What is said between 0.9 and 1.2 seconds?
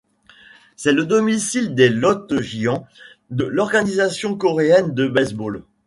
le